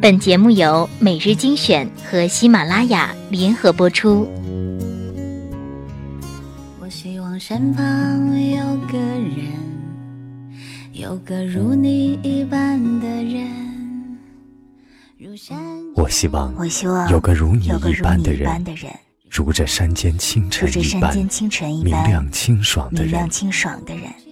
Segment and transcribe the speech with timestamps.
[0.00, 4.28] 本节目由每日精选和喜马拉雅联合播出。
[6.78, 7.84] 我希望身旁
[8.48, 9.52] 有个人，
[10.92, 13.48] 有个如你一般的人。
[15.96, 18.48] 我希望，我希望有个如你一般的人，
[19.28, 21.12] 如这山间清晨一般
[21.82, 23.28] 明亮清爽的人，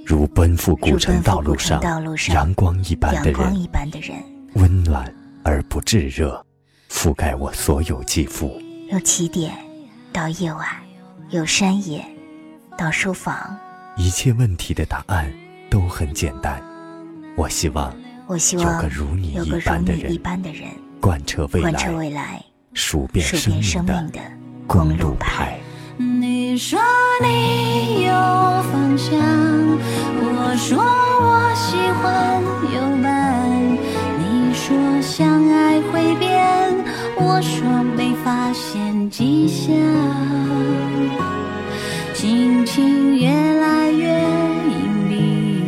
[0.06, 1.82] 如奔赴古城道路上
[2.32, 4.22] 阳光一般的人，
[4.54, 5.12] 温暖
[5.48, 6.44] 而不炙热，
[6.90, 8.60] 覆盖我所有肌肤。
[8.90, 9.56] 由起点
[10.12, 10.66] 到夜晚，
[11.30, 12.04] 由山野
[12.76, 13.56] 到书房，
[13.96, 15.32] 一切问题的答案
[15.70, 16.60] 都很简单。
[17.36, 17.94] 我希望，
[18.26, 20.68] 我希望有个如你一般的人，
[21.00, 22.44] 贯彻未来，
[22.74, 24.20] 数遍生命的
[24.66, 25.60] 公路牌。
[25.96, 26.76] 你说
[27.22, 29.16] 你有方向，
[30.18, 32.42] 我说我喜欢
[32.74, 33.25] 有伴。
[34.66, 36.28] 说相爱会变，
[37.14, 39.72] 我说没发现迹象。
[42.12, 44.08] 心情越来越
[44.66, 45.62] 隐蔽，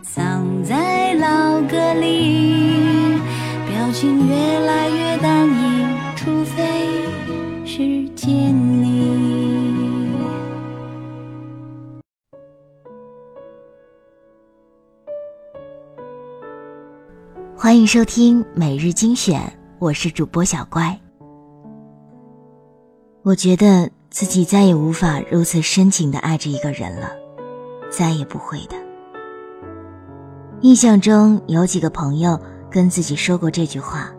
[0.00, 3.18] 藏在老歌里，
[3.66, 6.62] 表情越来越单一，除非
[7.64, 8.08] 是
[17.66, 19.42] 欢迎收听每日精选，
[19.80, 20.96] 我是主播小乖。
[23.24, 27.10] 我觉得自己再也无法如此深情的爱着一个人了，
[27.90, 28.76] 再也不会的。
[30.60, 34.12] 印象中有几个朋友跟自己说过这句话，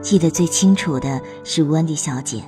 [0.00, 2.40] 记得最清楚的是温迪小姐。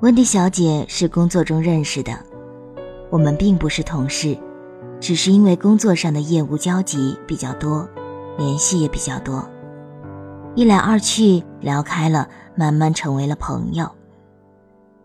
[0.00, 2.18] 温迪小姐是工作中认识的，
[3.10, 4.36] 我们并不是同事，
[4.98, 7.88] 只是因为工作上的业务交集比较多。
[8.36, 9.48] 联系也比较多，
[10.54, 13.88] 一来二去聊开了，慢慢成为了朋友。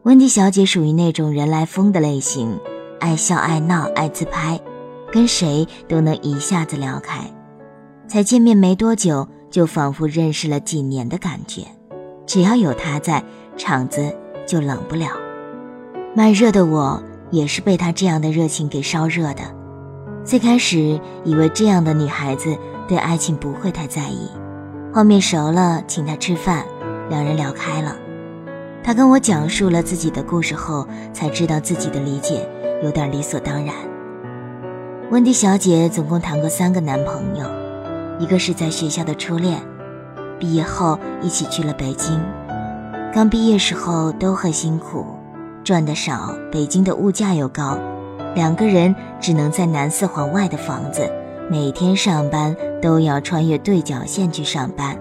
[0.03, 2.59] 温迪小姐属于那种人来疯的类型，
[2.99, 4.59] 爱笑爱闹爱自拍，
[5.11, 7.21] 跟谁都能一下子聊开。
[8.07, 11.63] 才见面没多久，就仿佛认识了几年的感觉。
[12.25, 13.23] 只要有她在，
[13.57, 14.15] 场子
[14.47, 15.09] 就冷不了。
[16.15, 19.43] 慢热的我也是被她这样的热情给烧热的。
[20.23, 22.57] 最开始以为这样的女孩子。
[22.89, 24.31] 对爱情不会太在意，
[24.91, 26.65] 后面熟了，请他吃饭，
[27.07, 27.95] 两人聊开了。
[28.83, 32.49] 他跟我讲述了自己的故事后，才知道自己的理解
[32.81, 33.75] 有点理所当然。
[35.11, 37.45] 温迪小姐总共谈过三个男朋友，
[38.17, 39.61] 一个是在学校的初恋，
[40.39, 42.19] 毕业后一起去了北京。
[43.13, 45.05] 刚毕业时候都很辛苦，
[45.63, 47.77] 赚的少，北京的物价又高，
[48.33, 51.07] 两个人只能在南四环外的房子。
[51.51, 54.95] 每天上班都要穿越对角线去上班，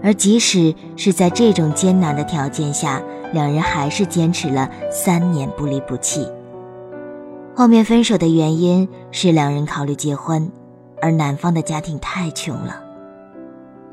[0.00, 3.02] 而即使是在这种艰难的条件下，
[3.32, 6.24] 两人还是坚持了三年不离不弃。
[7.56, 10.48] 后面分手的原因是两人考虑结婚，
[11.02, 12.80] 而男方的家庭太穷了，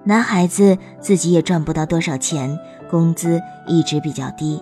[0.04, 2.58] 男孩子自己也赚不到多少钱，
[2.90, 4.62] 工资一直比较低，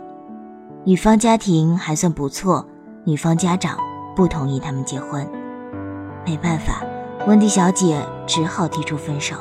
[0.85, 2.66] 女方家庭还算不错，
[3.03, 3.78] 女方家长
[4.16, 5.28] 不同意他们结婚。
[6.29, 6.84] 没办法，
[7.25, 9.35] 温迪小姐只好提出分手。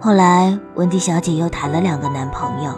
[0.00, 2.72] 后来，温迪小姐又谈了两个男朋友，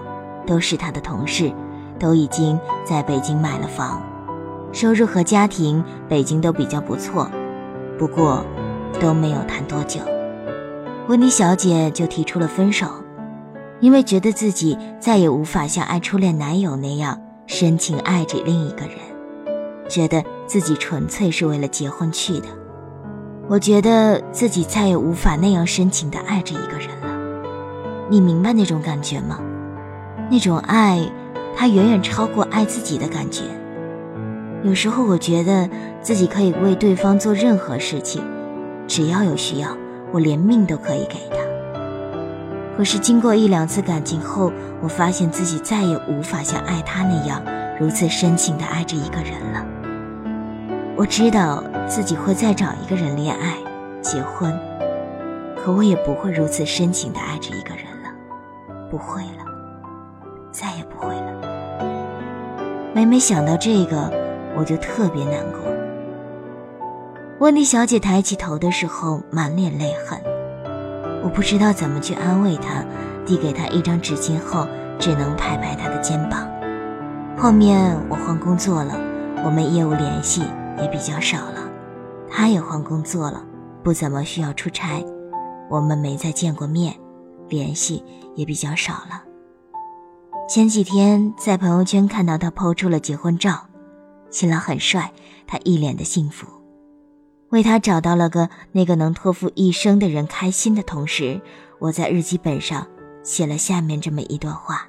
[0.44, 1.52] 都是她的同事，
[1.96, 4.02] 都已经在北京买了房，
[4.72, 7.30] 收入和家庭北京都比较不错，
[7.96, 8.44] 不过
[8.98, 10.00] 都没有谈多久，
[11.06, 12.88] 温迪小姐就提出了分手，
[13.78, 17.16] 因为觉得自己再也无法像爱初恋男友那样
[17.46, 18.96] 深情爱着另一个人。
[19.88, 22.46] 觉得自己纯粹是为了结婚去的，
[23.48, 28.06] 我觉得自己再也无法那样深情的爱着一个人了。
[28.08, 29.40] 你明白那种感觉吗？
[30.30, 31.00] 那种爱，
[31.56, 33.42] 它远远超过爱自己的感觉。
[34.62, 35.68] 有时候我觉得
[36.00, 38.22] 自己可以为对方做任何事情，
[38.86, 39.76] 只要有需要，
[40.12, 41.36] 我连命都可以给他。
[42.76, 47.42] 可是经过一两次感情后，我发现自己再也无法像爱他那样
[47.80, 49.65] 如此深情的爱着一个人了。
[50.98, 53.58] 我知道自己会再找一个人恋爱、
[54.00, 54.58] 结婚，
[55.54, 58.08] 可我也不会如此深情的爱着一个人了，
[58.90, 59.44] 不会了，
[60.50, 61.32] 再也不会了。
[62.94, 64.10] 每每想到这个，
[64.56, 65.60] 我就特别难过。
[67.40, 70.18] 温蒂小姐抬起头的时候，满脸泪痕，
[71.22, 72.82] 我不知道怎么去安慰她，
[73.26, 74.66] 递给她一张纸巾后，
[74.98, 76.48] 只能拍拍她的肩膀。
[77.36, 78.98] 后面我换工作了，
[79.44, 80.42] 我们业务联系。
[80.78, 81.70] 也比较少了，
[82.30, 83.44] 他也换工作了，
[83.82, 85.04] 不怎么需要出差，
[85.70, 86.94] 我们没再见过面，
[87.48, 89.22] 联系也比较少了。
[90.48, 93.66] 前几天在朋友圈看到他抛出了结婚照，
[94.30, 95.12] 新郎很帅，
[95.46, 96.46] 他一脸的幸福，
[97.48, 101.40] 为他找到了个那个能托付一生的人开心的同时，
[101.78, 102.86] 我在日记本上
[103.22, 104.86] 写了下面这么一段话：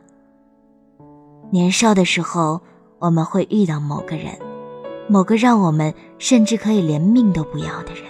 [1.49, 2.61] 年少的时候，
[2.99, 4.46] 我们会遇到某个人。
[5.09, 8.03] 某个让我们甚至可以连命都不要的人，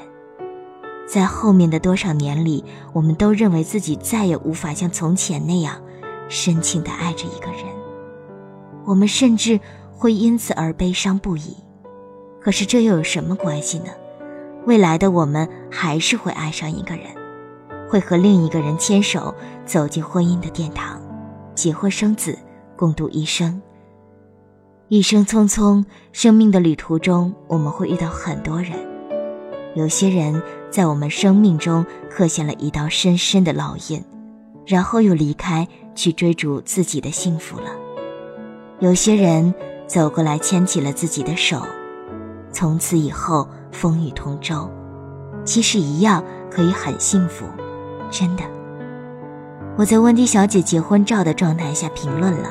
[1.07, 5.79] 在后面的多少年里，我们都认为自己再也无法像从前那样
[6.27, 7.65] 深情地爱着一个人，
[8.83, 9.59] 我们甚至
[9.94, 11.55] 会因此而悲伤不已。
[12.41, 13.91] 可是这又有什么关系呢？
[14.65, 17.05] 未来的我们还是会爱上一个人，
[17.89, 19.33] 会和另一个人牵手
[19.65, 21.00] 走进婚姻的殿堂，
[21.53, 22.38] 结婚生子，
[22.75, 23.61] 共度一生。
[24.89, 28.72] 一生匆匆，生命的旅途中，我们会遇到很多人。
[29.75, 34.01] 有些人在我们生命中刻下了一道深深的烙印，
[34.66, 37.69] 然后又离开，去追逐自己的幸福了。
[38.80, 39.54] 有些人
[39.88, 41.62] 走过来牵起了自己的手，
[42.54, 44.72] 从此以后风雨同舟，
[45.44, 47.45] 其实一样可以很幸福，
[48.10, 48.44] 真的。
[49.75, 52.50] 我在温迪小姐结婚照的状态下评论了，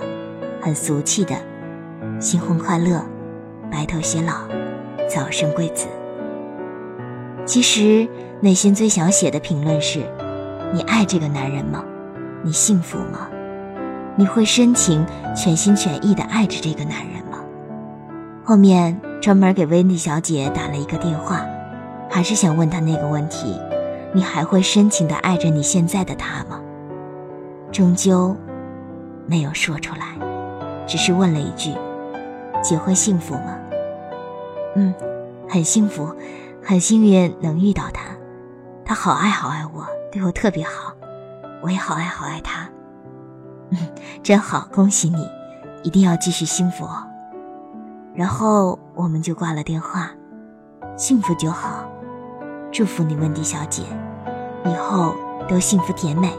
[0.61, 1.35] 很俗气的。
[2.18, 3.04] 新婚快乐，
[3.70, 4.32] 白头偕老，
[5.06, 5.86] 早生贵子。
[7.44, 8.08] 其实
[8.40, 10.00] 内心最想写的评论是：
[10.72, 11.84] 你爱这个男人吗？
[12.42, 13.28] 你幸福吗？
[14.16, 15.04] 你会深情、
[15.36, 17.38] 全心全意的爱着这个男人吗？
[18.42, 21.44] 后面专门给温蒂小姐打了一个电话，
[22.10, 23.60] 还是想问她那个问题：
[24.14, 26.62] 你还会深情的爱着你现在的他吗？
[27.70, 28.34] 终究
[29.26, 30.16] 没有说出来，
[30.86, 31.72] 只是问了一句。
[32.66, 33.56] 结婚幸福吗？
[34.74, 34.92] 嗯，
[35.48, 36.12] 很幸福，
[36.60, 38.06] 很幸运能遇到他，
[38.84, 40.92] 他好爱好爱我，对我特别好，
[41.62, 42.68] 我也好爱好爱他。
[43.70, 43.78] 嗯，
[44.20, 45.28] 真好，恭喜你，
[45.84, 47.06] 一定要继续幸福哦。
[48.16, 50.10] 然后我们就挂了电话，
[50.96, 51.88] 幸福就好，
[52.72, 53.84] 祝福你，温迪小姐，
[54.64, 55.14] 以后
[55.48, 56.32] 都幸福甜美。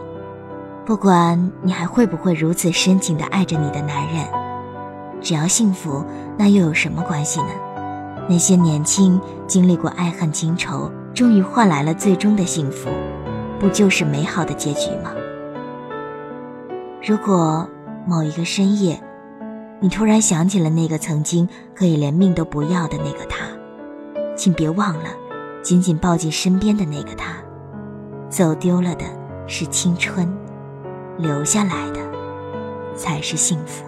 [0.86, 4.47] 不管你还会不会如此深情的爱着你的男人。
[5.22, 6.04] 只要幸福，
[6.38, 7.50] 那又有什么关系呢？
[8.30, 12.90] 那些年轻经历过爱恨情仇，终于换来了最终的幸福，
[13.60, 15.12] 不就是美好的结局吗？
[17.02, 17.68] 如果
[18.06, 19.02] 某一个深夜，
[19.80, 23.46] 你突然想起了那个曾经可以连命都不要的那个他，
[24.36, 25.10] 请别忘了，
[25.62, 27.34] 紧紧抱紧身边的那个他。
[28.30, 29.06] 走丢了的
[29.48, 30.28] 是青春，
[31.18, 32.00] 留下来的
[32.94, 33.86] 才是幸福。